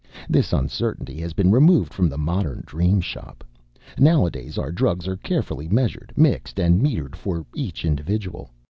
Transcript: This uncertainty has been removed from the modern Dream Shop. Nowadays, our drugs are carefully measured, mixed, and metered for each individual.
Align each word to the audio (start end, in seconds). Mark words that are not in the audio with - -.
This 0.27 0.51
uncertainty 0.51 1.21
has 1.21 1.33
been 1.33 1.51
removed 1.51 1.93
from 1.93 2.09
the 2.09 2.17
modern 2.17 2.63
Dream 2.65 3.01
Shop. 3.01 3.43
Nowadays, 3.99 4.57
our 4.57 4.71
drugs 4.71 5.07
are 5.07 5.15
carefully 5.17 5.67
measured, 5.69 6.11
mixed, 6.15 6.59
and 6.59 6.81
metered 6.81 7.15
for 7.15 7.45
each 7.53 7.85
individual. 7.85 8.49